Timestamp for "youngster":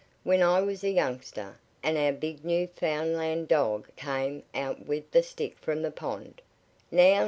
0.89-1.59